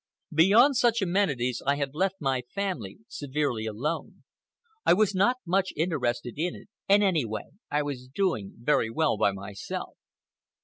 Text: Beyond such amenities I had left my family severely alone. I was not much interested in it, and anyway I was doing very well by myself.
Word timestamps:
Beyond 0.33 0.75
such 0.77 1.03
amenities 1.03 1.61
I 1.63 1.75
had 1.75 1.93
left 1.93 2.15
my 2.19 2.41
family 2.41 3.01
severely 3.07 3.67
alone. 3.67 4.23
I 4.83 4.95
was 4.95 5.13
not 5.13 5.35
much 5.45 5.73
interested 5.75 6.39
in 6.39 6.55
it, 6.55 6.69
and 6.89 7.03
anyway 7.03 7.51
I 7.69 7.83
was 7.83 8.07
doing 8.07 8.53
very 8.57 8.89
well 8.89 9.15
by 9.15 9.31
myself. 9.31 9.95